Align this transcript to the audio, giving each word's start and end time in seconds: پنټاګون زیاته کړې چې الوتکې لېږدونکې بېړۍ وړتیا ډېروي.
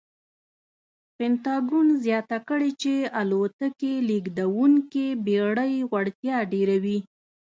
پنټاګون 1.17 1.87
زیاته 2.05 2.37
کړې 2.47 2.71
چې 2.81 2.93
الوتکې 3.19 3.93
لېږدونکې 4.09 5.07
بېړۍ 5.25 5.73
وړتیا 5.91 6.37
ډېروي. 6.53 6.99